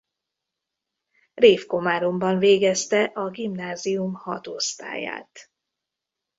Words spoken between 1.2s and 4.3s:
Révkomáromban végezte a gimnázium